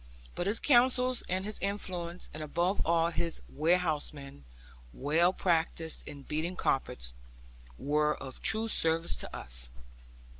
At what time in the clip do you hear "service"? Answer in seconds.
8.67-9.15